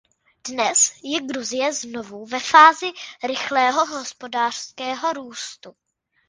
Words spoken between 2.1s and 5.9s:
ve fázi rychlého hospodářského růstu.